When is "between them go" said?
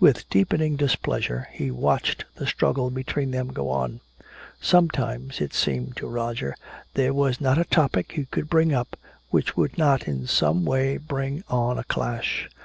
2.90-3.68